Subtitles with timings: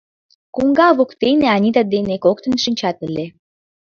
[0.55, 3.25] Коҥга воктене Анита дене коктын шинчат ыле.